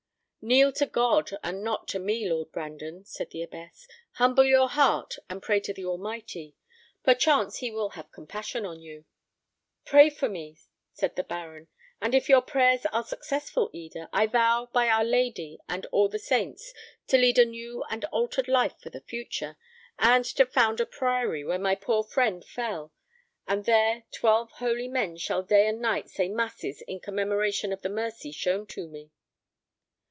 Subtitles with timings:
[0.43, 5.17] 'Kneel to God, and not to me, Lord Brandon,' said the abbess; 'humble your heart,
[5.29, 6.55] and pray to the Almighty.
[7.03, 9.05] Perchance he will have compassion on you.'
[9.85, 10.57] "'Pray for me,'
[10.93, 11.67] said the baron;
[12.01, 16.17] 'and if your prayers are successful, Eda, I vow by Our Lady and all the
[16.17, 16.73] saints,
[17.05, 19.57] to lead a new and altered life for the future,
[19.99, 22.91] and to found a priory where my poor friend fell,
[23.47, 27.89] and there twelve holy men shall day and night say masses in commemoration of the
[27.89, 29.11] mercy shown to me.'